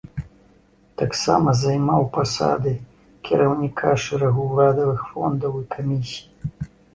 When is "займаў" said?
1.63-2.01